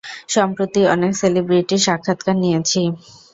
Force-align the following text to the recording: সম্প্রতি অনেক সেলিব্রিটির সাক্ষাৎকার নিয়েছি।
সম্প্রতি 0.29 0.81
অনেক 0.93 1.11
সেলিব্রিটির 1.21 1.85
সাক্ষাৎকার 1.85 2.35
নিয়েছি। 2.37 2.81